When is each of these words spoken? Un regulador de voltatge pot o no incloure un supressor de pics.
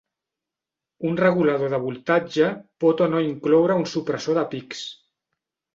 Un 1.09 1.19
regulador 1.19 1.71
de 1.75 1.81
voltatge 1.85 2.49
pot 2.85 3.07
o 3.07 3.11
no 3.13 3.25
incloure 3.29 3.79
un 3.85 3.89
supressor 3.95 4.41
de 4.43 4.49
pics. 4.57 4.87